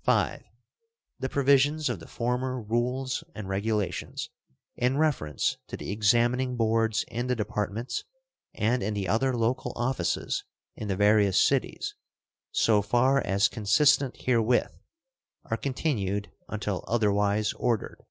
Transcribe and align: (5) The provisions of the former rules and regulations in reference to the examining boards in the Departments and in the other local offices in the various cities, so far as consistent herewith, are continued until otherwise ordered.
(5) 0.00 0.42
The 1.20 1.28
provisions 1.28 1.90
of 1.90 2.00
the 2.00 2.06
former 2.08 2.58
rules 2.58 3.22
and 3.34 3.50
regulations 3.50 4.30
in 4.76 4.96
reference 4.96 5.58
to 5.66 5.76
the 5.76 5.92
examining 5.92 6.56
boards 6.56 7.04
in 7.08 7.26
the 7.26 7.36
Departments 7.36 8.04
and 8.54 8.82
in 8.82 8.94
the 8.94 9.06
other 9.06 9.36
local 9.36 9.74
offices 9.76 10.42
in 10.74 10.88
the 10.88 10.96
various 10.96 11.38
cities, 11.38 11.94
so 12.50 12.80
far 12.80 13.18
as 13.20 13.46
consistent 13.48 14.16
herewith, 14.16 14.80
are 15.50 15.58
continued 15.58 16.32
until 16.48 16.82
otherwise 16.88 17.52
ordered. 17.52 18.06